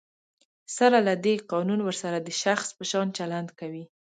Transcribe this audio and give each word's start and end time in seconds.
سره 0.75 0.97
له 1.07 1.13
دی، 1.23 1.35
قانون 1.51 1.79
ورسره 1.83 2.17
د 2.21 2.29
شخص 2.43 2.67
په 2.77 2.83
شان 2.91 3.07
چلند 3.17 3.49
کوي. 3.59 3.85